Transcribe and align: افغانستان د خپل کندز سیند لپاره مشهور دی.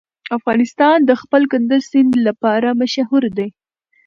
افغانستان 0.37 0.97
د 1.09 1.11
خپل 1.21 1.41
کندز 1.51 1.81
سیند 1.91 2.13
لپاره 2.27 2.69
مشهور 2.81 3.23
دی. 3.37 3.47